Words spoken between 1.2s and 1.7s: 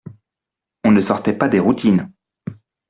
pas des